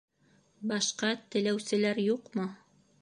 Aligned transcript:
Башҡа 0.71 1.11
теләүселәр 1.35 2.03
юҡмы? 2.07 2.49